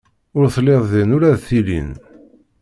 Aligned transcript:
Ur 0.37 0.45
telliḍ 0.55 0.83
din 0.91 1.15
ula 1.15 1.31
d 1.39 1.41
tilin. 1.47 1.89